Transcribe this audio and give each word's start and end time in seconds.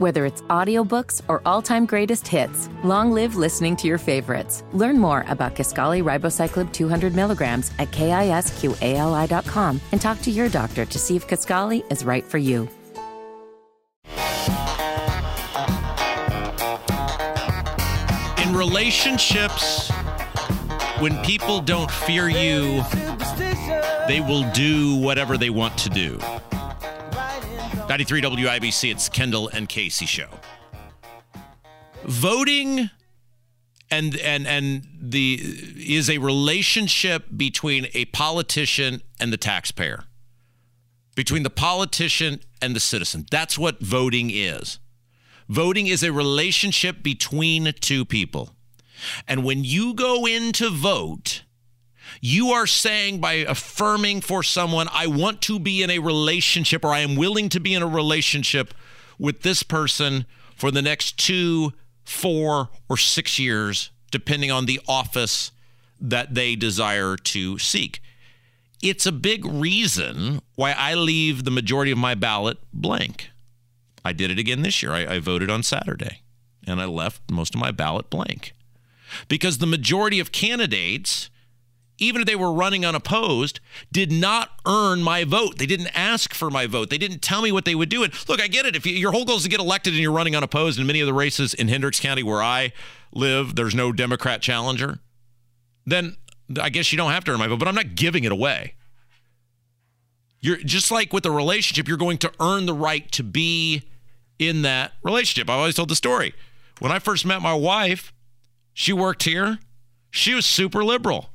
Whether 0.00 0.24
it's 0.24 0.40
audiobooks 0.48 1.20
or 1.28 1.42
all-time 1.44 1.84
greatest 1.84 2.26
hits, 2.26 2.70
long 2.82 3.12
live 3.12 3.36
listening 3.36 3.76
to 3.76 3.86
your 3.86 3.98
favorites. 3.98 4.64
Learn 4.72 4.98
more 4.98 5.26
about 5.28 5.54
Kisqali 5.54 6.02
Ribociclib 6.02 6.72
200 6.72 7.14
milligrams 7.14 7.70
at 7.78 7.90
kisqali.com 7.90 9.80
and 9.92 10.00
talk 10.00 10.18
to 10.22 10.30
your 10.30 10.48
doctor 10.48 10.86
to 10.86 10.98
see 10.98 11.16
if 11.16 11.28
Kisqali 11.28 11.84
is 11.92 12.02
right 12.02 12.24
for 12.24 12.38
you. 12.38 12.66
In 18.42 18.56
relationships, 18.56 19.90
when 21.00 21.22
people 21.22 21.60
don't 21.60 21.90
fear 21.90 22.30
you, 22.30 22.82
they 24.08 24.24
will 24.26 24.50
do 24.52 24.96
whatever 24.96 25.36
they 25.36 25.50
want 25.50 25.76
to 25.76 25.90
do. 25.90 26.18
93 27.90 28.22
WIBC, 28.22 28.92
it's 28.92 29.08
Kendall 29.08 29.48
and 29.48 29.68
Casey 29.68 30.06
show. 30.06 30.28
Voting 32.04 32.88
and 33.90 34.16
and 34.18 34.46
and 34.46 34.86
the 34.96 35.40
is 35.42 36.08
a 36.08 36.18
relationship 36.18 37.24
between 37.36 37.88
a 37.92 38.04
politician 38.04 39.02
and 39.18 39.32
the 39.32 39.36
taxpayer. 39.36 40.04
Between 41.16 41.42
the 41.42 41.50
politician 41.50 42.38
and 42.62 42.76
the 42.76 42.80
citizen. 42.80 43.26
That's 43.28 43.58
what 43.58 43.80
voting 43.80 44.30
is. 44.32 44.78
Voting 45.48 45.88
is 45.88 46.04
a 46.04 46.12
relationship 46.12 47.02
between 47.02 47.72
two 47.80 48.04
people. 48.04 48.50
And 49.26 49.42
when 49.42 49.64
you 49.64 49.94
go 49.94 50.28
in 50.28 50.52
to 50.52 50.70
vote, 50.70 51.42
you 52.20 52.48
are 52.50 52.66
saying 52.66 53.20
by 53.20 53.32
affirming 53.34 54.20
for 54.20 54.42
someone, 54.42 54.88
I 54.92 55.06
want 55.06 55.40
to 55.42 55.58
be 55.58 55.82
in 55.82 55.90
a 55.90 55.98
relationship 55.98 56.84
or 56.84 56.88
I 56.88 57.00
am 57.00 57.16
willing 57.16 57.48
to 57.50 57.60
be 57.60 57.74
in 57.74 57.82
a 57.82 57.88
relationship 57.88 58.74
with 59.18 59.42
this 59.42 59.62
person 59.62 60.26
for 60.56 60.70
the 60.70 60.82
next 60.82 61.18
two, 61.18 61.72
four, 62.04 62.70
or 62.88 62.96
six 62.96 63.38
years, 63.38 63.90
depending 64.10 64.50
on 64.50 64.66
the 64.66 64.80
office 64.88 65.52
that 66.00 66.34
they 66.34 66.56
desire 66.56 67.16
to 67.16 67.58
seek. 67.58 68.00
It's 68.82 69.04
a 69.04 69.12
big 69.12 69.44
reason 69.44 70.40
why 70.54 70.72
I 70.72 70.94
leave 70.94 71.44
the 71.44 71.50
majority 71.50 71.90
of 71.90 71.98
my 71.98 72.14
ballot 72.14 72.58
blank. 72.72 73.30
I 74.04 74.12
did 74.12 74.30
it 74.30 74.38
again 74.38 74.62
this 74.62 74.82
year. 74.82 74.92
I, 74.92 75.14
I 75.14 75.18
voted 75.18 75.50
on 75.50 75.62
Saturday 75.62 76.22
and 76.66 76.80
I 76.80 76.86
left 76.86 77.30
most 77.30 77.54
of 77.54 77.60
my 77.60 77.70
ballot 77.70 78.08
blank 78.08 78.54
because 79.28 79.58
the 79.58 79.66
majority 79.66 80.20
of 80.20 80.32
candidates 80.32 81.30
even 82.00 82.22
if 82.22 82.26
they 82.26 82.34
were 82.34 82.52
running 82.52 82.84
unopposed, 82.84 83.60
did 83.92 84.10
not 84.10 84.50
earn 84.66 85.02
my 85.02 85.22
vote. 85.24 85.58
They 85.58 85.66
didn't 85.66 85.96
ask 85.96 86.34
for 86.34 86.50
my 86.50 86.66
vote. 86.66 86.90
They 86.90 86.98
didn't 86.98 87.22
tell 87.22 87.42
me 87.42 87.52
what 87.52 87.64
they 87.64 87.74
would 87.74 87.88
do. 87.88 88.02
And 88.02 88.12
look, 88.28 88.40
I 88.40 88.48
get 88.48 88.66
it. 88.66 88.74
If 88.74 88.86
you, 88.86 88.94
your 88.94 89.12
whole 89.12 89.24
goal 89.24 89.36
is 89.36 89.44
to 89.44 89.48
get 89.48 89.60
elected 89.60 89.92
and 89.92 90.02
you're 90.02 90.10
running 90.10 90.34
unopposed 90.34 90.80
in 90.80 90.86
many 90.86 91.00
of 91.00 91.06
the 91.06 91.14
races 91.14 91.54
in 91.54 91.68
Hendricks 91.68 92.00
County 92.00 92.22
where 92.22 92.42
I 92.42 92.72
live, 93.12 93.54
there's 93.54 93.74
no 93.74 93.92
Democrat 93.92 94.42
challenger, 94.42 94.98
then 95.86 96.16
I 96.60 96.70
guess 96.70 96.90
you 96.92 96.96
don't 96.96 97.12
have 97.12 97.24
to 97.24 97.32
earn 97.32 97.38
my 97.38 97.48
vote, 97.48 97.58
but 97.58 97.68
I'm 97.68 97.74
not 97.74 97.94
giving 97.94 98.24
it 98.24 98.32
away. 98.32 98.74
You're 100.40 100.56
just 100.56 100.90
like 100.90 101.12
with 101.12 101.26
a 101.26 101.30
relationship, 101.30 101.86
you're 101.86 101.98
going 101.98 102.18
to 102.18 102.32
earn 102.40 102.66
the 102.66 102.74
right 102.74 103.10
to 103.12 103.22
be 103.22 103.82
in 104.38 104.62
that 104.62 104.92
relationship. 105.02 105.50
I've 105.50 105.58
always 105.58 105.74
told 105.74 105.90
the 105.90 105.94
story. 105.94 106.34
When 106.78 106.90
I 106.90 106.98
first 106.98 107.26
met 107.26 107.42
my 107.42 107.52
wife, 107.52 108.12
she 108.72 108.94
worked 108.94 109.24
here. 109.24 109.58
She 110.10 110.34
was 110.34 110.46
super 110.46 110.82
liberal. 110.82 111.29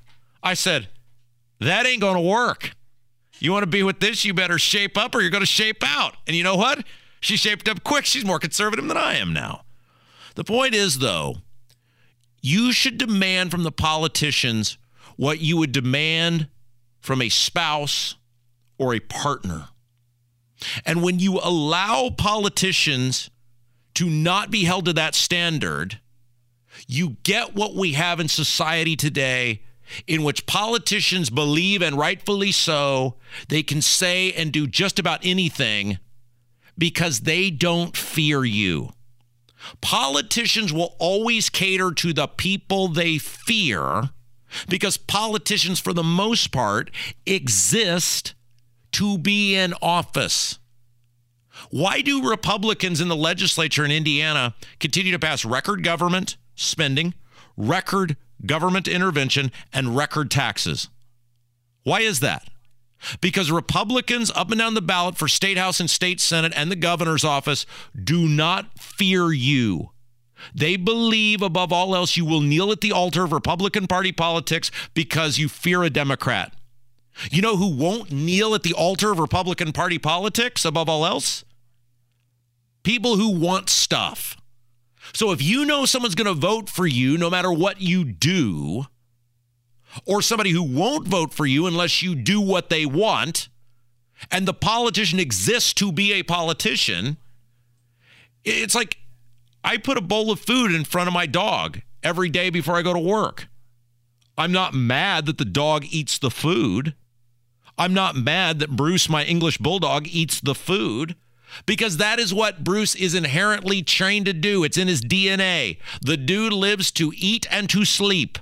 I 0.46 0.54
said, 0.54 0.88
that 1.60 1.86
ain't 1.88 2.02
going 2.02 2.16
to 2.16 2.22
work. 2.22 2.72
You 3.40 3.52
want 3.52 3.64
to 3.64 3.68
be 3.68 3.84
with 3.84 4.00
this, 4.00 4.24
you 4.24 4.34
better 4.34 4.60
shape 4.60 4.98
up 4.98 5.16
or 5.16 5.22
you're 5.22 5.32
going 5.32 5.42
to 5.42 5.48
shape 5.48 5.84
out. 5.84 6.16
And 6.28 6.36
you 6.36 6.44
know 6.44 6.56
what? 6.56 6.86
She 7.20 7.36
shaped 7.36 7.68
up 7.68 7.84
quick. 7.84 8.06
She's 8.06 8.24
more 8.24 8.40
conservative 8.40 8.88
than 8.88 8.96
I 8.96 9.16
am 9.16 9.34
now. 9.34 9.64
The 10.36 10.44
point 10.44 10.76
is, 10.76 11.00
though, 11.00 11.38
you 12.42 12.72
should 12.72 12.98
demand 12.98 13.52
from 13.52 13.64
the 13.64 13.72
politicians 13.72 14.78
what 15.18 15.40
you 15.40 15.58
would 15.58 15.72
demand 15.72 16.48
from 17.02 17.22
a 17.22 17.30
spouse 17.30 18.16
or 18.78 18.94
a 18.94 19.00
partner. 19.00 19.70
And 20.86 21.02
when 21.02 21.20
you 21.20 21.40
allow 21.44 22.12
politicians 22.12 23.32
to 23.96 24.10
not 24.10 24.52
be 24.52 24.66
held 24.66 24.86
to 24.86 24.94
that 24.94 25.16
standard, 25.16 26.00
you 26.88 27.18
get 27.24 27.56
what 27.56 27.76
we 27.76 27.94
have 27.94 28.20
in 28.20 28.28
society 28.28 28.96
today 28.96 29.62
in 30.08 30.24
which 30.24 30.46
politicians 30.46 31.30
believe, 31.30 31.82
and 31.82 31.98
rightfully 31.98 32.52
so, 32.52 33.16
they 33.50 33.64
can 33.64 33.82
say 33.82 34.32
and 34.34 34.52
do 34.52 34.68
just 34.68 35.00
about 35.00 35.26
anything 35.26 36.00
because 36.78 37.22
they 37.22 37.50
don't 37.50 37.96
fear 37.96 38.44
you. 38.44 38.92
Politicians 39.82 40.72
will 40.72 40.96
always 41.00 41.50
cater 41.50 41.92
to 41.92 42.14
the 42.14 42.28
people 42.28 42.88
they 42.88 43.18
fear 43.18 44.10
because 44.70 44.98
politicians, 44.98 45.80
for 45.80 45.94
the 45.94 46.04
most 46.04 46.52
part, 46.52 46.92
exist 47.26 48.36
to 48.92 49.18
be 49.18 49.56
in 49.56 49.74
office. 49.82 50.60
Why 51.70 52.02
do 52.02 52.30
Republicans 52.30 53.02
in 53.02 53.08
the 53.08 53.16
legislature 53.16 53.86
in 53.86 53.92
Indiana 53.92 54.56
continue 54.80 55.12
to 55.12 55.20
pass 55.20 55.46
record 55.46 55.84
government 55.84 56.38
spending, 56.56 57.14
record 57.58 58.18
government 58.46 58.88
intervention, 58.88 59.52
and 59.74 59.96
record 59.96 60.32
taxes. 60.32 60.90
Why 61.84 62.02
is 62.02 62.20
that? 62.22 62.50
Because 63.22 63.52
Republicans 63.52 64.32
up 64.36 64.50
and 64.50 64.60
down 64.60 64.74
the 64.74 64.82
ballot 64.82 65.18
for 65.18 65.28
state 65.28 65.58
house 65.58 65.80
and 65.80 65.90
state 65.90 66.20
senate 66.20 66.54
and 66.56 66.72
the 66.72 66.76
governor's 66.76 67.24
office 67.24 67.66
do 68.02 68.28
not 68.28 68.80
fear 68.80 69.32
you. 69.32 69.92
They 70.54 70.76
believe 70.76 71.42
above 71.42 71.72
all 71.72 71.96
else 71.96 72.18
you 72.18 72.26
will 72.26 72.42
kneel 72.42 72.72
at 72.72 72.82
the 72.82 72.92
altar 72.92 73.24
of 73.24 73.32
Republican 73.32 73.88
Party 73.88 74.12
politics 74.12 74.72
because 74.94 75.38
you 75.38 75.48
fear 75.48 75.84
a 75.84 75.90
Democrat. 75.90 76.54
You 77.32 77.42
know 77.42 77.56
who 77.56 77.76
won't 77.76 78.12
kneel 78.12 78.54
at 78.56 78.64
the 78.64 78.74
altar 78.74 79.12
of 79.12 79.20
Republican 79.20 79.72
Party 79.72 79.98
politics 79.98 80.66
above 80.66 80.90
all 80.90 81.06
else? 81.06 81.46
People 82.84 83.16
who 83.16 83.40
want 83.40 83.70
stuff. 83.70 84.38
So 85.14 85.32
if 85.32 85.42
you 85.42 85.66
know 85.66 85.86
someone's 85.86 86.16
going 86.16 86.28
to 86.28 86.40
vote 86.40 86.70
for 86.70 86.88
you 86.88 87.18
no 87.18 87.30
matter 87.30 87.52
what 87.52 87.82
you 87.82 88.04
do, 88.04 88.86
or 90.06 90.22
somebody 90.22 90.52
who 90.52 90.64
won't 90.64 91.08
vote 91.08 91.34
for 91.34 91.46
you 91.46 91.68
unless 91.68 92.02
you 92.02 92.16
do 92.16 92.42
what 92.42 92.70
they 92.70 92.86
want, 92.86 93.50
and 94.32 94.48
the 94.48 94.54
politician 94.54 95.20
exists 95.20 95.74
to 95.74 95.92
be 95.92 96.14
a 96.14 96.24
politician, 96.24 97.18
it's 98.44 98.76
like 98.76 98.98
I 99.64 99.78
put 99.78 99.98
a 99.98 100.02
bowl 100.02 100.32
of 100.32 100.40
food 100.40 100.74
in 100.74 100.84
front 100.84 101.08
of 101.08 101.14
my 101.14 101.26
dog 101.26 101.82
every 102.04 102.30
day 102.30 102.50
before 102.50 102.76
I 102.76 102.82
go 102.82 102.94
to 102.94 103.00
work. 103.00 103.48
I'm 104.38 104.52
not 104.52 104.74
mad 104.74 105.26
that 105.28 105.38
the 105.38 105.46
dog 105.46 105.86
eats 105.90 106.20
the 106.20 106.30
food. 106.30 106.94
I'm 107.78 107.94
not 107.94 108.16
mad 108.16 108.60
that 108.60 108.76
Bruce, 108.76 109.10
my 109.10 109.24
English 109.24 109.58
bulldog, 109.58 110.08
eats 110.08 110.40
the 110.40 110.56
food 110.56 111.16
because 111.66 111.98
that 111.98 112.20
is 112.20 112.34
what 112.34 112.64
Bruce 112.64 112.96
is 112.96 113.14
inherently 113.14 113.82
trained 113.82 114.26
to 114.26 114.34
do. 114.34 114.64
It's 114.64 114.78
in 114.78 114.88
his 114.88 115.02
DNA. 115.02 115.78
The 116.02 116.18
dude 116.18 116.54
lives 116.54 116.92
to 116.92 117.14
eat 117.16 117.48
and 117.52 117.70
to 117.70 117.86
sleep. 117.86 118.40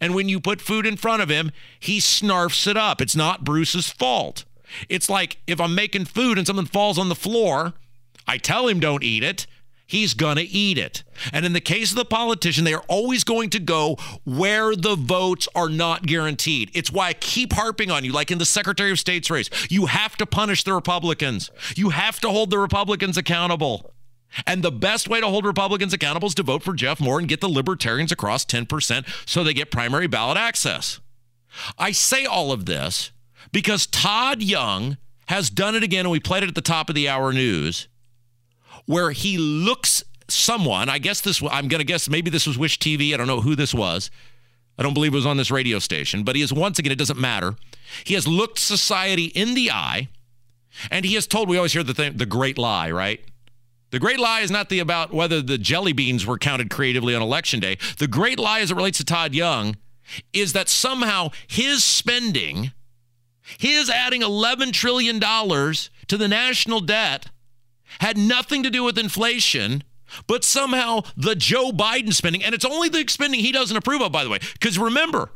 And 0.00 0.14
when 0.14 0.28
you 0.28 0.40
put 0.40 0.60
food 0.60 0.86
in 0.86 0.96
front 0.96 1.22
of 1.22 1.28
him, 1.28 1.50
he 1.80 1.98
snarfs 1.98 2.66
it 2.66 2.76
up. 2.76 3.00
It's 3.00 3.16
not 3.16 3.44
Bruce's 3.44 3.88
fault. 3.88 4.44
It's 4.88 5.08
like 5.08 5.38
if 5.46 5.60
I'm 5.60 5.74
making 5.74 6.06
food 6.06 6.38
and 6.38 6.46
something 6.46 6.66
falls 6.66 6.98
on 6.98 7.08
the 7.08 7.14
floor, 7.14 7.74
I 8.26 8.38
tell 8.38 8.68
him 8.68 8.80
don't 8.80 9.02
eat 9.02 9.22
it 9.22 9.46
he's 9.86 10.14
going 10.14 10.36
to 10.36 10.42
eat 10.42 10.78
it. 10.78 11.04
And 11.32 11.46
in 11.46 11.52
the 11.52 11.60
case 11.60 11.90
of 11.90 11.96
the 11.96 12.04
politician, 12.04 12.64
they 12.64 12.74
are 12.74 12.84
always 12.88 13.24
going 13.24 13.50
to 13.50 13.58
go 13.58 13.96
where 14.24 14.74
the 14.76 14.96
votes 14.96 15.48
are 15.54 15.68
not 15.68 16.06
guaranteed. 16.06 16.70
It's 16.74 16.92
why 16.92 17.08
I 17.08 17.12
keep 17.14 17.52
harping 17.52 17.90
on 17.90 18.04
you, 18.04 18.12
like 18.12 18.30
in 18.30 18.38
the 18.38 18.44
Secretary 18.44 18.90
of 18.90 18.98
State's 18.98 19.30
race. 19.30 19.48
You 19.70 19.86
have 19.86 20.16
to 20.16 20.26
punish 20.26 20.64
the 20.64 20.74
Republicans, 20.74 21.50
you 21.76 21.90
have 21.90 22.20
to 22.20 22.28
hold 22.28 22.50
the 22.50 22.58
Republicans 22.58 23.16
accountable. 23.16 23.92
And 24.46 24.62
the 24.62 24.72
best 24.72 25.08
way 25.08 25.20
to 25.20 25.28
hold 25.28 25.46
Republicans 25.46 25.92
accountable 25.94 26.28
is 26.28 26.34
to 26.34 26.42
vote 26.42 26.62
for 26.62 26.74
Jeff 26.74 27.00
Moore 27.00 27.18
and 27.18 27.28
get 27.28 27.40
the 27.40 27.48
libertarians 27.48 28.12
across 28.12 28.44
10% 28.44 29.06
so 29.24 29.42
they 29.42 29.54
get 29.54 29.70
primary 29.70 30.08
ballot 30.08 30.36
access. 30.36 31.00
I 31.78 31.92
say 31.92 32.26
all 32.26 32.52
of 32.52 32.66
this 32.66 33.12
because 33.52 33.86
Todd 33.86 34.42
Young 34.42 34.98
has 35.28 35.48
done 35.48 35.74
it 35.74 35.82
again, 35.82 36.00
and 36.00 36.10
we 36.10 36.20
played 36.20 36.42
it 36.42 36.48
at 36.48 36.54
the 36.54 36.60
top 36.60 36.88
of 36.88 36.94
the 36.94 37.08
hour 37.08 37.32
news 37.32 37.88
where 38.86 39.10
he 39.10 39.36
looks 39.38 40.02
someone, 40.28 40.88
I 40.88 40.98
guess 40.98 41.20
this, 41.20 41.42
I'm 41.42 41.68
going 41.68 41.80
to 41.80 41.84
guess 41.84 42.08
maybe 42.08 42.30
this 42.30 42.46
was 42.46 42.58
Wish 42.58 42.78
TV. 42.78 43.12
I 43.12 43.16
don't 43.16 43.26
know 43.26 43.40
who 43.40 43.54
this 43.54 43.74
was. 43.74 44.10
I 44.78 44.82
don't 44.82 44.94
believe 44.94 45.12
it 45.12 45.16
was 45.16 45.26
on 45.26 45.36
this 45.36 45.50
radio 45.50 45.78
station, 45.78 46.22
but 46.22 46.36
he 46.36 46.42
is 46.42 46.52
once 46.52 46.78
again, 46.78 46.92
it 46.92 46.98
doesn't 46.98 47.18
matter. 47.18 47.56
He 48.04 48.14
has 48.14 48.26
looked 48.26 48.58
society 48.58 49.26
in 49.26 49.54
the 49.54 49.70
eye 49.70 50.08
and 50.90 51.04
he 51.04 51.14
has 51.14 51.26
told, 51.26 51.48
we 51.48 51.56
always 51.56 51.72
hear 51.72 51.82
the 51.82 51.94
thing, 51.94 52.16
the 52.16 52.26
great 52.26 52.58
lie, 52.58 52.90
right? 52.90 53.20
The 53.90 53.98
great 53.98 54.20
lie 54.20 54.40
is 54.40 54.50
not 54.50 54.68
the 54.68 54.80
about 54.80 55.12
whether 55.12 55.40
the 55.40 55.58
jelly 55.58 55.92
beans 55.92 56.26
were 56.26 56.38
counted 56.38 56.70
creatively 56.70 57.14
on 57.14 57.22
election 57.22 57.60
day. 57.60 57.78
The 57.98 58.08
great 58.08 58.38
lie 58.38 58.60
as 58.60 58.70
it 58.70 58.76
relates 58.76 58.98
to 58.98 59.04
Todd 59.04 59.34
Young 59.34 59.76
is 60.32 60.52
that 60.52 60.68
somehow 60.68 61.30
his 61.46 61.82
spending, 61.82 62.72
his 63.58 63.88
adding 63.88 64.22
$11 64.22 64.72
trillion 64.72 65.20
to 65.20 66.16
the 66.16 66.28
national 66.28 66.80
debt, 66.80 67.30
had 68.00 68.16
nothing 68.16 68.62
to 68.62 68.70
do 68.70 68.84
with 68.84 68.98
inflation, 68.98 69.82
but 70.26 70.44
somehow 70.44 71.02
the 71.16 71.34
Joe 71.34 71.70
Biden 71.70 72.12
spending, 72.12 72.42
and 72.42 72.54
it's 72.54 72.64
only 72.64 72.88
the 72.88 73.04
spending 73.08 73.40
he 73.40 73.52
doesn't 73.52 73.76
approve 73.76 74.02
of, 74.02 74.12
by 74.12 74.24
the 74.24 74.30
way. 74.30 74.38
Because 74.52 74.78
remember, 74.78 75.30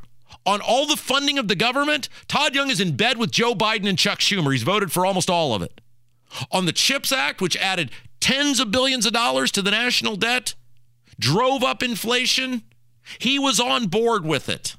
on 0.46 0.60
all 0.60 0.86
the 0.86 0.96
funding 0.96 1.38
of 1.38 1.48
the 1.48 1.56
government, 1.56 2.08
Todd 2.28 2.54
Young 2.54 2.70
is 2.70 2.80
in 2.80 2.96
bed 2.96 3.18
with 3.18 3.30
Joe 3.30 3.54
Biden 3.54 3.88
and 3.88 3.98
Chuck 3.98 4.20
Schumer. 4.20 4.52
He's 4.52 4.62
voted 4.62 4.92
for 4.92 5.04
almost 5.04 5.28
all 5.28 5.54
of 5.54 5.62
it. 5.62 5.80
On 6.52 6.66
the 6.66 6.72
CHIPS 6.72 7.12
Act, 7.12 7.40
which 7.40 7.56
added 7.56 7.90
tens 8.20 8.60
of 8.60 8.70
billions 8.70 9.06
of 9.06 9.12
dollars 9.12 9.50
to 9.52 9.62
the 9.62 9.70
national 9.70 10.16
debt, 10.16 10.54
drove 11.18 11.62
up 11.64 11.82
inflation, 11.82 12.62
he 13.18 13.38
was 13.38 13.58
on 13.58 13.88
board 13.88 14.24
with 14.24 14.48
it. 14.48 14.76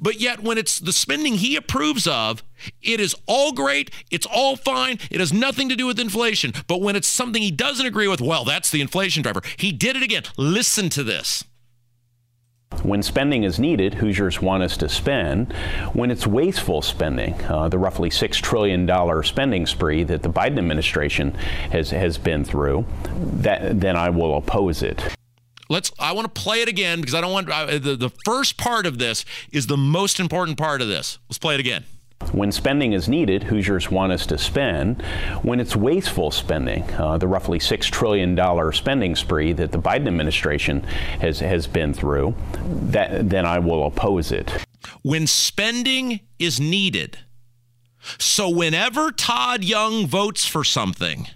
But 0.00 0.20
yet, 0.20 0.40
when 0.40 0.58
it's 0.58 0.78
the 0.78 0.92
spending 0.92 1.34
he 1.34 1.56
approves 1.56 2.06
of, 2.06 2.42
it 2.80 3.00
is 3.00 3.14
all 3.26 3.52
great. 3.52 3.90
It's 4.10 4.26
all 4.26 4.56
fine. 4.56 4.98
It 5.10 5.20
has 5.20 5.32
nothing 5.32 5.68
to 5.68 5.76
do 5.76 5.86
with 5.86 5.98
inflation. 5.98 6.52
But 6.66 6.80
when 6.80 6.96
it's 6.96 7.08
something 7.08 7.42
he 7.42 7.50
doesn't 7.50 7.86
agree 7.86 8.08
with, 8.08 8.20
well, 8.20 8.44
that's 8.44 8.70
the 8.70 8.80
inflation 8.80 9.22
driver. 9.22 9.42
He 9.56 9.72
did 9.72 9.96
it 9.96 10.02
again. 10.02 10.24
Listen 10.36 10.88
to 10.90 11.02
this. 11.02 11.44
When 12.82 13.02
spending 13.02 13.44
is 13.44 13.60
needed, 13.60 13.94
Hoosiers 13.94 14.42
want 14.42 14.64
us 14.64 14.76
to 14.78 14.88
spend. 14.88 15.52
When 15.92 16.10
it's 16.10 16.26
wasteful 16.26 16.82
spending, 16.82 17.34
uh, 17.44 17.68
the 17.68 17.78
roughly 17.78 18.10
$6 18.10 18.32
trillion 18.40 19.22
spending 19.22 19.66
spree 19.66 20.02
that 20.04 20.22
the 20.22 20.28
Biden 20.28 20.58
administration 20.58 21.32
has, 21.70 21.90
has 21.90 22.18
been 22.18 22.44
through, 22.44 22.84
that, 23.14 23.78
then 23.78 23.94
I 23.94 24.10
will 24.10 24.36
oppose 24.36 24.82
it. 24.82 25.00
Let's. 25.72 25.90
I 25.98 26.12
want 26.12 26.32
to 26.32 26.40
play 26.40 26.60
it 26.60 26.68
again 26.68 27.00
because 27.00 27.14
I 27.14 27.22
don't 27.22 27.32
want 27.32 27.48
uh, 27.48 27.78
the 27.78 27.96
the 27.96 28.10
first 28.26 28.58
part 28.58 28.84
of 28.84 28.98
this 28.98 29.24
is 29.52 29.68
the 29.68 29.76
most 29.78 30.20
important 30.20 30.58
part 30.58 30.82
of 30.82 30.88
this. 30.88 31.18
Let's 31.30 31.38
play 31.38 31.54
it 31.54 31.60
again. 31.60 31.84
When 32.32 32.52
spending 32.52 32.92
is 32.92 33.08
needed, 33.08 33.44
Hoosiers 33.44 33.90
want 33.90 34.12
us 34.12 34.26
to 34.26 34.36
spend. 34.36 35.00
When 35.40 35.60
it's 35.60 35.74
wasteful 35.74 36.30
spending, 36.30 36.82
uh, 36.92 37.16
the 37.16 37.26
roughly 37.26 37.58
$6 37.58 37.90
trillion 37.90 38.72
spending 38.72 39.16
spree 39.16 39.52
that 39.54 39.72
the 39.72 39.78
Biden 39.78 40.06
administration 40.06 40.82
has, 41.20 41.40
has 41.40 41.66
been 41.66 41.92
through, 41.92 42.34
that, 42.90 43.28
then 43.28 43.44
I 43.44 43.58
will 43.58 43.86
oppose 43.86 44.30
it. 44.30 44.52
When 45.02 45.26
spending 45.26 46.20
is 46.38 46.60
needed. 46.60 47.18
So 48.18 48.48
whenever 48.48 49.10
Todd 49.10 49.64
Young 49.64 50.06
votes 50.06 50.46
for 50.46 50.62
something, 50.62 51.26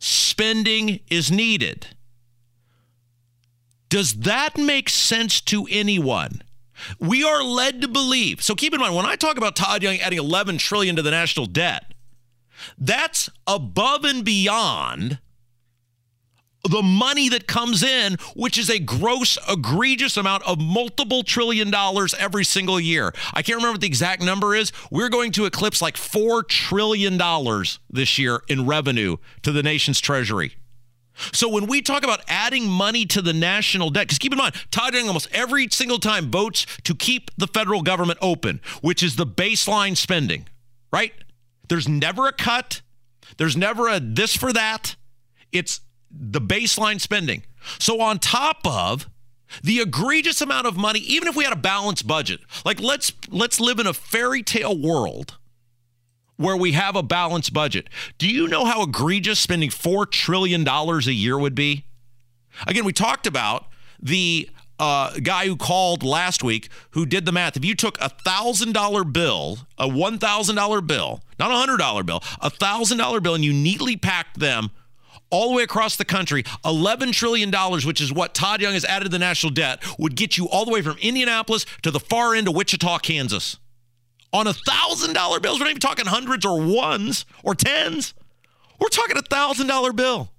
spending 0.00 1.00
is 1.08 1.30
needed. 1.30 1.86
Does 3.94 4.14
that 4.14 4.58
make 4.58 4.88
sense 4.88 5.40
to 5.42 5.68
anyone? 5.70 6.42
We 6.98 7.22
are 7.22 7.44
led 7.44 7.80
to 7.82 7.86
believe. 7.86 8.42
So 8.42 8.56
keep 8.56 8.74
in 8.74 8.80
mind 8.80 8.96
when 8.96 9.06
I 9.06 9.14
talk 9.14 9.38
about 9.38 9.54
Todd 9.54 9.84
Young 9.84 9.98
adding 9.98 10.18
11 10.18 10.58
trillion 10.58 10.96
to 10.96 11.02
the 11.02 11.12
national 11.12 11.46
debt, 11.46 11.94
that's 12.76 13.30
above 13.46 14.04
and 14.04 14.24
beyond 14.24 15.20
the 16.68 16.82
money 16.82 17.28
that 17.28 17.46
comes 17.46 17.84
in, 17.84 18.16
which 18.34 18.58
is 18.58 18.68
a 18.68 18.80
gross, 18.80 19.38
egregious 19.48 20.16
amount 20.16 20.42
of 20.42 20.60
multiple 20.60 21.22
trillion 21.22 21.70
dollars 21.70 22.14
every 22.14 22.44
single 22.44 22.80
year. 22.80 23.14
I 23.32 23.42
can't 23.42 23.58
remember 23.58 23.74
what 23.74 23.80
the 23.82 23.86
exact 23.86 24.24
number 24.24 24.56
is. 24.56 24.72
We're 24.90 25.08
going 25.08 25.30
to 25.30 25.44
eclipse 25.44 25.80
like 25.80 25.94
$4 25.94 26.48
trillion 26.48 27.16
this 27.88 28.18
year 28.18 28.42
in 28.48 28.66
revenue 28.66 29.18
to 29.42 29.52
the 29.52 29.62
nation's 29.62 30.00
treasury. 30.00 30.56
So 31.32 31.48
when 31.48 31.66
we 31.66 31.82
talk 31.82 32.02
about 32.02 32.20
adding 32.28 32.68
money 32.68 33.06
to 33.06 33.22
the 33.22 33.32
national 33.32 33.90
debt, 33.90 34.06
because 34.06 34.18
keep 34.18 34.32
in 34.32 34.38
mind, 34.38 34.54
Todd 34.70 34.94
Young 34.94 35.06
almost 35.06 35.28
every 35.32 35.68
single 35.70 35.98
time 35.98 36.30
votes 36.30 36.66
to 36.84 36.94
keep 36.94 37.30
the 37.36 37.46
federal 37.46 37.82
government 37.82 38.18
open, 38.20 38.60
which 38.82 39.02
is 39.02 39.16
the 39.16 39.26
baseline 39.26 39.96
spending, 39.96 40.48
right? 40.92 41.12
There's 41.68 41.88
never 41.88 42.26
a 42.26 42.32
cut. 42.32 42.82
There's 43.36 43.56
never 43.56 43.88
a 43.88 44.00
this 44.00 44.36
for 44.36 44.52
that. 44.52 44.96
It's 45.52 45.80
the 46.10 46.40
baseline 46.40 47.00
spending. 47.00 47.42
So 47.78 48.00
on 48.00 48.18
top 48.18 48.66
of 48.66 49.08
the 49.62 49.80
egregious 49.80 50.40
amount 50.40 50.66
of 50.66 50.76
money, 50.76 51.00
even 51.00 51.28
if 51.28 51.36
we 51.36 51.44
had 51.44 51.52
a 51.52 51.56
balanced 51.56 52.06
budget, 52.06 52.40
like 52.64 52.80
let's 52.80 53.12
let's 53.28 53.60
live 53.60 53.78
in 53.78 53.86
a 53.86 53.94
fairy 53.94 54.42
tale 54.42 54.76
world 54.76 55.38
where 56.36 56.56
we 56.56 56.72
have 56.72 56.96
a 56.96 57.02
balanced 57.02 57.52
budget. 57.52 57.88
Do 58.18 58.28
you 58.28 58.48
know 58.48 58.64
how 58.64 58.82
egregious 58.82 59.38
spending 59.38 59.70
$4 59.70 60.10
trillion 60.10 60.66
a 60.66 60.98
year 61.10 61.38
would 61.38 61.54
be? 61.54 61.84
Again, 62.66 62.84
we 62.84 62.92
talked 62.92 63.26
about 63.26 63.66
the 64.00 64.48
uh, 64.78 65.18
guy 65.22 65.46
who 65.46 65.56
called 65.56 66.02
last 66.02 66.42
week 66.42 66.68
who 66.90 67.06
did 67.06 67.26
the 67.26 67.32
math. 67.32 67.56
If 67.56 67.64
you 67.64 67.74
took 67.74 67.98
a 67.98 68.10
$1,000 68.10 69.12
bill, 69.12 69.58
a 69.78 69.88
$1,000 69.88 70.86
bill, 70.86 71.22
not 71.38 71.50
a 71.50 71.72
$100 71.72 72.06
bill, 72.06 72.22
a 72.40 72.50
$1,000 72.50 73.22
bill, 73.22 73.34
and 73.34 73.44
you 73.44 73.52
neatly 73.52 73.96
packed 73.96 74.40
them 74.40 74.70
all 75.30 75.50
the 75.50 75.56
way 75.56 75.62
across 75.62 75.96
the 75.96 76.04
country, 76.04 76.42
$11 76.64 77.12
trillion, 77.12 77.52
which 77.84 78.00
is 78.00 78.12
what 78.12 78.34
Todd 78.34 78.60
Young 78.60 78.74
has 78.74 78.84
added 78.84 79.04
to 79.04 79.10
the 79.10 79.18
national 79.18 79.52
debt, 79.52 79.82
would 79.98 80.14
get 80.16 80.36
you 80.36 80.48
all 80.48 80.64
the 80.64 80.70
way 80.70 80.82
from 80.82 80.96
Indianapolis 80.98 81.66
to 81.82 81.90
the 81.90 82.00
far 82.00 82.34
end 82.34 82.46
of 82.46 82.54
Wichita, 82.54 82.98
Kansas 82.98 83.58
on 84.34 84.48
a 84.48 84.52
thousand 84.52 85.14
dollar 85.14 85.38
bills. 85.38 85.58
We're 85.58 85.66
not 85.66 85.70
even 85.70 85.80
talking 85.80 86.06
hundreds 86.06 86.44
or 86.44 86.60
ones 86.60 87.24
or 87.44 87.54
tens. 87.54 88.12
We're 88.80 88.88
talking 88.88 89.16
a 89.16 89.22
thousand 89.22 89.68
dollar 89.68 89.92
bill. 89.92 90.32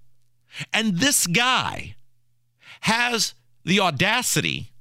And 0.74 1.00
this 1.00 1.26
guy 1.26 1.96
has 2.82 3.34
the 3.64 3.80
audacity 3.80 4.72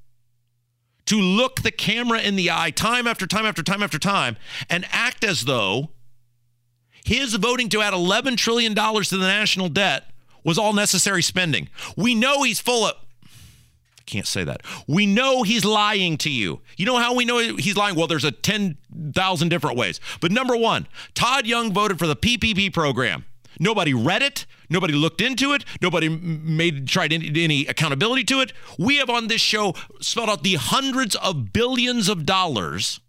to 1.07 1.17
look 1.17 1.63
the 1.63 1.71
camera 1.71 2.21
in 2.21 2.35
the 2.35 2.51
eye 2.51 2.71
time 2.71 3.07
after 3.07 3.27
time 3.27 3.47
after 3.47 3.63
time 3.63 3.83
after 3.83 3.99
time 3.99 4.37
and 4.69 4.85
act 4.91 5.23
as 5.23 5.45
though 5.45 5.91
his 7.05 7.35
voting 7.35 7.69
to 7.69 7.83
add 7.83 7.93
$11 7.93 8.37
trillion 8.37 8.75
to 8.75 9.17
the 9.17 9.27
national 9.27 9.69
debt 9.69 10.11
was 10.43 10.59
all 10.59 10.73
necessary 10.73 11.23
spending. 11.23 11.69
We 11.97 12.15
know 12.15 12.43
he's 12.43 12.61
full 12.61 12.87
of 12.87 12.97
can't 14.07 14.27
say 14.27 14.45
that. 14.45 14.63
We 14.87 15.07
know 15.07 15.43
he's 15.43 15.65
lying 15.65 16.17
to 16.19 16.31
you. 16.31 16.61
You 16.77 16.87
know 16.87 16.99
how 16.99 17.15
we 17.15 17.25
know 17.25 17.39
he's 17.39 17.77
lying? 17.77 17.95
Well, 17.95 18.07
there's 18.07 18.25
a 18.25 18.31
10,000 18.31 19.49
different 19.49 19.77
ways. 19.77 20.01
But 20.21 20.31
number 20.31 20.57
one, 20.57 20.87
Todd 21.15 21.47
Young 21.47 21.73
voted 21.73 21.99
for 21.99 22.07
the 22.07 22.17
PPP 22.17 22.73
program. 22.73 23.25
Nobody 23.59 23.95
read 23.95 24.23
it. 24.23 24.47
Nobody 24.69 24.95
looked 24.95 25.21
into 25.21 25.53
it. 25.53 25.65
Nobody 25.81 26.09
made 26.09 26.89
tried 26.89 27.13
any, 27.13 27.31
any 27.43 27.67
accountability 27.67 28.25
to 28.25 28.41
it. 28.41 28.53
We 28.79 28.97
have 28.97 29.11
on 29.11 29.29
this 29.29 29.41
show 29.41 29.75
spelled 30.01 30.29
out 30.29 30.43
the 30.43 30.55
hundreds 30.55 31.15
of 31.17 31.53
billions 31.53 32.09
of 32.09 32.27
dollars, 32.27 33.01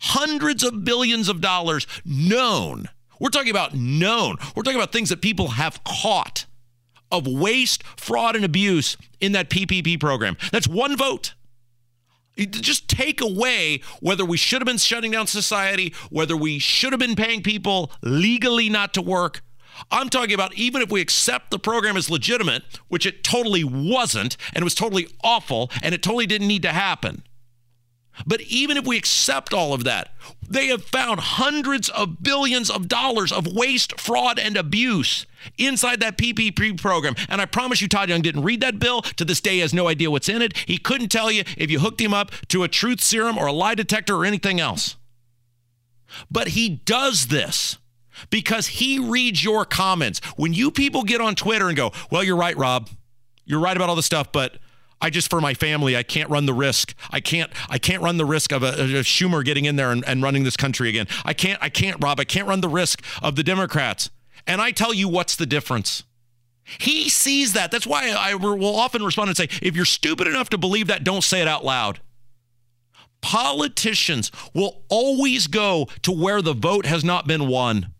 hundreds 0.00 0.62
of 0.62 0.84
billions 0.84 1.28
of 1.28 1.40
dollars 1.40 1.86
known. 2.04 2.88
We're 3.18 3.30
talking 3.30 3.50
about 3.50 3.74
known. 3.74 4.36
We're 4.54 4.62
talking 4.62 4.78
about 4.78 4.92
things 4.92 5.08
that 5.08 5.22
people 5.22 5.48
have 5.48 5.82
caught 5.84 6.46
of 7.10 7.26
waste, 7.26 7.82
fraud, 7.96 8.36
and 8.36 8.44
abuse 8.44 8.96
in 9.20 9.32
that 9.32 9.50
PPP 9.50 9.98
program. 10.00 10.36
That's 10.52 10.68
one 10.68 10.96
vote. 10.96 11.34
Just 12.36 12.88
take 12.88 13.20
away 13.20 13.80
whether 14.00 14.24
we 14.24 14.36
should 14.36 14.60
have 14.60 14.66
been 14.66 14.78
shutting 14.78 15.12
down 15.12 15.28
society, 15.28 15.94
whether 16.10 16.36
we 16.36 16.58
should 16.58 16.92
have 16.92 16.98
been 16.98 17.14
paying 17.14 17.42
people 17.42 17.92
legally 18.02 18.68
not 18.68 18.92
to 18.94 19.02
work. 19.02 19.42
I'm 19.90 20.08
talking 20.08 20.34
about 20.34 20.54
even 20.54 20.82
if 20.82 20.90
we 20.90 21.00
accept 21.00 21.50
the 21.50 21.58
program 21.58 21.96
as 21.96 22.10
legitimate, 22.10 22.62
which 22.88 23.06
it 23.06 23.24
totally 23.24 23.64
wasn't, 23.64 24.36
and 24.52 24.62
it 24.62 24.64
was 24.64 24.74
totally 24.74 25.08
awful, 25.22 25.70
and 25.82 25.94
it 25.94 26.02
totally 26.02 26.26
didn't 26.26 26.48
need 26.48 26.62
to 26.62 26.72
happen. 26.72 27.22
But 28.26 28.40
even 28.42 28.76
if 28.76 28.86
we 28.86 28.96
accept 28.96 29.52
all 29.52 29.74
of 29.74 29.84
that, 29.84 30.14
they 30.48 30.68
have 30.68 30.84
found 30.84 31.20
hundreds 31.20 31.88
of 31.88 32.22
billions 32.22 32.70
of 32.70 32.88
dollars 32.88 33.32
of 33.32 33.46
waste, 33.46 34.00
fraud, 34.00 34.38
and 34.38 34.56
abuse 34.56 35.26
inside 35.58 36.00
that 36.00 36.16
PPP 36.16 36.80
program. 36.80 37.14
And 37.28 37.40
I 37.40 37.46
promise 37.46 37.80
you, 37.80 37.88
Todd 37.88 38.08
Young 38.08 38.22
didn't 38.22 38.44
read 38.44 38.60
that 38.60 38.78
bill. 38.78 39.02
To 39.02 39.24
this 39.24 39.40
day, 39.40 39.58
has 39.58 39.74
no 39.74 39.88
idea 39.88 40.10
what's 40.10 40.28
in 40.28 40.42
it. 40.42 40.56
He 40.56 40.78
couldn't 40.78 41.08
tell 41.08 41.30
you 41.30 41.42
if 41.56 41.70
you 41.70 41.80
hooked 41.80 42.00
him 42.00 42.14
up 42.14 42.30
to 42.48 42.62
a 42.62 42.68
truth 42.68 43.00
serum 43.00 43.36
or 43.36 43.46
a 43.46 43.52
lie 43.52 43.74
detector 43.74 44.16
or 44.16 44.24
anything 44.24 44.60
else. 44.60 44.96
But 46.30 46.48
he 46.48 46.68
does 46.68 47.26
this 47.26 47.78
because 48.30 48.68
he 48.68 48.98
reads 48.98 49.42
your 49.42 49.64
comments. 49.64 50.20
When 50.36 50.52
you 50.52 50.70
people 50.70 51.02
get 51.02 51.20
on 51.20 51.34
Twitter 51.34 51.68
and 51.68 51.76
go, 51.76 51.92
Well, 52.10 52.22
you're 52.22 52.36
right, 52.36 52.56
Rob. 52.56 52.88
You're 53.44 53.60
right 53.60 53.76
about 53.76 53.88
all 53.88 53.96
this 53.96 54.06
stuff, 54.06 54.32
but 54.32 54.56
I 55.00 55.10
just 55.10 55.28
for 55.28 55.40
my 55.40 55.54
family, 55.54 55.96
I 55.96 56.02
can't 56.02 56.30
run 56.30 56.46
the 56.46 56.54
risk. 56.54 56.94
I 57.10 57.20
can't. 57.20 57.50
I 57.68 57.78
can't 57.78 58.02
run 58.02 58.16
the 58.16 58.24
risk 58.24 58.52
of 58.52 58.62
a, 58.62 58.68
a 58.68 59.02
Schumer 59.02 59.44
getting 59.44 59.64
in 59.64 59.76
there 59.76 59.90
and, 59.90 60.04
and 60.06 60.22
running 60.22 60.44
this 60.44 60.56
country 60.56 60.88
again. 60.88 61.06
I 61.24 61.34
can't. 61.34 61.62
I 61.62 61.68
can't, 61.68 62.02
Rob. 62.02 62.20
I 62.20 62.24
can't 62.24 62.48
run 62.48 62.60
the 62.60 62.68
risk 62.68 63.02
of 63.22 63.36
the 63.36 63.42
Democrats. 63.42 64.10
And 64.46 64.60
I 64.60 64.70
tell 64.70 64.94
you, 64.94 65.08
what's 65.08 65.36
the 65.36 65.46
difference? 65.46 66.04
He 66.78 67.08
sees 67.08 67.52
that. 67.52 67.70
That's 67.70 67.86
why 67.86 68.10
I 68.10 68.34
will 68.34 68.76
often 68.76 69.02
respond 69.02 69.28
and 69.28 69.36
say, 69.36 69.48
if 69.60 69.76
you're 69.76 69.84
stupid 69.84 70.26
enough 70.26 70.48
to 70.50 70.58
believe 70.58 70.86
that, 70.86 71.04
don't 71.04 71.24
say 71.24 71.42
it 71.42 71.48
out 71.48 71.64
loud. 71.64 72.00
Politicians 73.20 74.30
will 74.54 74.82
always 74.88 75.46
go 75.46 75.88
to 76.02 76.12
where 76.12 76.42
the 76.42 76.52
vote 76.52 76.86
has 76.86 77.04
not 77.04 77.26
been 77.26 77.48
won. 77.48 77.92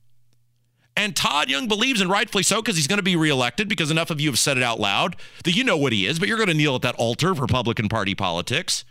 And 0.96 1.16
Todd 1.16 1.50
Young 1.50 1.66
believes, 1.66 2.00
and 2.00 2.08
rightfully 2.08 2.44
so, 2.44 2.62
because 2.62 2.76
he's 2.76 2.86
going 2.86 2.98
to 2.98 3.02
be 3.02 3.16
reelected, 3.16 3.68
because 3.68 3.90
enough 3.90 4.10
of 4.10 4.20
you 4.20 4.30
have 4.30 4.38
said 4.38 4.56
it 4.56 4.62
out 4.62 4.78
loud 4.78 5.16
that 5.42 5.56
you 5.56 5.64
know 5.64 5.76
what 5.76 5.92
he 5.92 6.06
is, 6.06 6.18
but 6.18 6.28
you're 6.28 6.36
going 6.36 6.48
to 6.48 6.54
kneel 6.54 6.76
at 6.76 6.82
that 6.82 6.94
altar 6.94 7.32
of 7.32 7.40
Republican 7.40 7.88
Party 7.88 8.14
politics. 8.14 8.84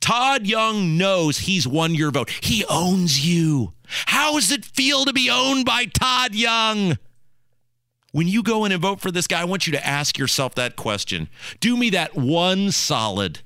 Todd 0.00 0.46
Young 0.46 0.96
knows 0.96 1.38
he's 1.38 1.66
won 1.66 1.94
your 1.94 2.10
vote. 2.10 2.30
He 2.42 2.64
owns 2.66 3.26
you. 3.26 3.72
How 4.06 4.34
does 4.34 4.52
it 4.52 4.64
feel 4.64 5.04
to 5.04 5.12
be 5.12 5.30
owned 5.30 5.64
by 5.64 5.86
Todd 5.86 6.34
Young? 6.34 6.98
When 8.12 8.28
you 8.28 8.42
go 8.42 8.64
in 8.64 8.72
and 8.72 8.80
vote 8.80 9.00
for 9.00 9.10
this 9.10 9.26
guy, 9.26 9.40
I 9.40 9.44
want 9.44 9.66
you 9.66 9.72
to 9.72 9.86
ask 9.86 10.18
yourself 10.18 10.54
that 10.54 10.76
question. 10.76 11.28
Do 11.60 11.76
me 11.76 11.90
that 11.90 12.14
one 12.14 12.70
solid. 12.70 13.40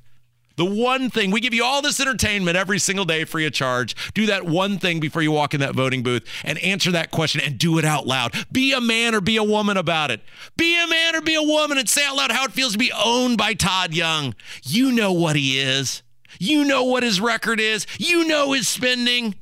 The 0.56 0.64
one 0.64 1.10
thing, 1.10 1.30
we 1.30 1.40
give 1.40 1.54
you 1.54 1.64
all 1.64 1.82
this 1.82 2.00
entertainment 2.00 2.56
every 2.56 2.78
single 2.78 3.04
day 3.04 3.24
free 3.24 3.46
of 3.46 3.52
charge. 3.52 3.94
Do 4.14 4.26
that 4.26 4.44
one 4.44 4.78
thing 4.78 5.00
before 5.00 5.22
you 5.22 5.32
walk 5.32 5.54
in 5.54 5.60
that 5.60 5.74
voting 5.74 6.02
booth 6.02 6.26
and 6.44 6.58
answer 6.58 6.90
that 6.92 7.10
question 7.10 7.40
and 7.40 7.58
do 7.58 7.78
it 7.78 7.84
out 7.84 8.06
loud. 8.06 8.34
Be 8.50 8.72
a 8.72 8.80
man 8.80 9.14
or 9.14 9.20
be 9.20 9.36
a 9.36 9.44
woman 9.44 9.76
about 9.76 10.10
it. 10.10 10.20
Be 10.56 10.82
a 10.82 10.86
man 10.86 11.16
or 11.16 11.20
be 11.20 11.34
a 11.34 11.42
woman 11.42 11.78
and 11.78 11.88
say 11.88 12.04
out 12.06 12.16
loud 12.16 12.32
how 12.32 12.44
it 12.44 12.52
feels 12.52 12.72
to 12.72 12.78
be 12.78 12.92
owned 12.92 13.38
by 13.38 13.54
Todd 13.54 13.94
Young. 13.94 14.34
You 14.62 14.92
know 14.92 15.12
what 15.12 15.36
he 15.36 15.58
is. 15.58 16.02
You 16.38 16.64
know 16.64 16.84
what 16.84 17.02
his 17.02 17.20
record 17.20 17.60
is. 17.60 17.86
You 17.98 18.26
know 18.26 18.52
his 18.52 18.66
spending. 18.68 19.34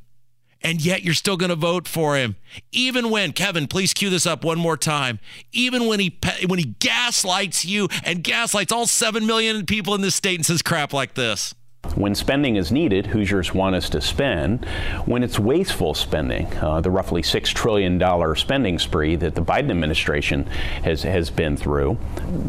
And 0.63 0.85
yet 0.85 1.03
you're 1.03 1.15
still 1.15 1.37
going 1.37 1.51
to 1.51 1.57
vote 1.57 1.89
for 1.89 2.17
him. 2.17 2.37
Even 2.71 3.11
when 3.11 3.33
Kevin, 3.33 3.67
please 3.67 3.95
cue 3.95 4.11
this 4.11 4.27
up 4.27 4.45
one 4.45 4.59
more 4.59 4.77
time. 4.77 5.19
Even 5.53 5.87
when 5.87 6.01
he 6.01 6.19
when 6.47 6.59
he 6.59 6.75
gaslights 6.79 7.65
you 7.65 7.89
and 8.05 8.23
gaslights 8.23 8.71
all 8.71 8.87
7 8.87 9.27
million 9.27 9.65
people 9.65 9.95
in 9.95 10.03
this 10.03 10.15
state 10.15 10.37
and 10.37 10.45
says 10.45 10.61
crap 10.61 10.93
like 10.93 11.15
this. 11.15 11.55
When 11.95 12.15
spending 12.15 12.57
is 12.57 12.71
needed, 12.71 13.07
Hoosiers 13.07 13.53
want 13.53 13.75
us 13.75 13.89
to 13.91 14.01
spend. 14.01 14.65
When 15.07 15.25
it's 15.25 15.39
wasteful 15.39 15.95
spending, 15.95 16.47
uh, 16.59 16.81
the 16.81 16.91
roughly 16.91 17.23
$6 17.23 17.45
trillion 17.47 18.37
spending 18.37 18.79
spree 18.79 19.17
that 19.17 19.35
the 19.35 19.43
Biden 19.43 19.71
administration 19.71 20.45
has, 20.85 21.03
has 21.03 21.31
been 21.31 21.57
through, 21.57 21.99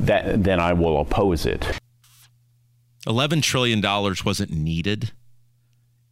that, 0.03 0.44
then 0.44 0.60
I 0.60 0.74
will 0.74 1.00
oppose 1.00 1.46
it. 1.46 1.65
$11 3.08 3.41
trillion 3.41 3.82
wasn't 3.82 4.51
needed. 4.51 5.12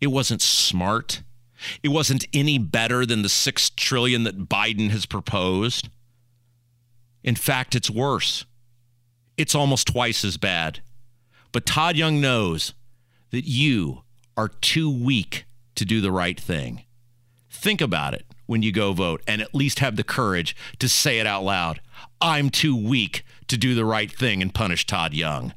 It 0.02 0.08
wasn't 0.08 0.42
smart. 0.42 1.22
It 1.84 1.90
wasn't 1.90 2.26
any 2.34 2.58
better 2.58 3.06
than 3.06 3.22
the 3.22 3.30
6 3.30 3.70
trillion 3.72 4.24
that 4.24 4.50
Biden 4.50 4.90
has 4.90 5.06
proposed. 5.06 5.90
In 7.24 7.36
fact, 7.36 7.76
it's 7.76 7.90
worse. 7.90 8.46
It's 9.38 9.56
almost 9.56 9.88
twice 9.88 10.24
as 10.24 10.38
bad. 10.38 10.82
But 11.52 11.66
Todd 11.66 11.96
Young 11.96 12.22
knows 12.22 12.74
that 13.32 13.46
you 13.46 14.04
are 14.38 14.48
too 14.48 14.90
weak 14.90 15.46
to 15.76 15.86
do 15.86 16.02
the 16.02 16.12
right 16.12 16.40
thing. 16.40 16.84
Think 17.50 17.82
about 17.82 18.14
it 18.14 18.26
when 18.46 18.62
you 18.64 18.72
go 18.72 18.94
vote 18.94 19.22
and 19.28 19.42
at 19.42 19.54
least 19.54 19.80
have 19.80 19.96
the 19.96 20.04
courage 20.04 20.56
to 20.80 20.90
say 20.90 21.20
it 21.20 21.28
out 21.28 21.44
loud. 21.44 21.82
I'm 22.22 22.50
too 22.50 22.76
weak 22.76 23.24
to 23.48 23.58
do 23.58 23.76
the 23.76 23.86
right 23.86 24.12
thing 24.12 24.42
and 24.42 24.54
punish 24.54 24.86
Todd 24.86 25.14
Young. 25.14 25.54